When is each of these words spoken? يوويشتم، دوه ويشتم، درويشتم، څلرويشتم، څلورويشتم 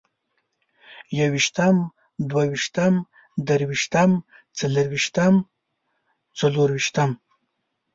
يوويشتم، 1.19 1.77
دوه 2.29 2.43
ويشتم، 2.49 2.93
درويشتم، 3.47 4.11
څلرويشتم، 4.57 5.33
څلورويشتم 6.37 7.11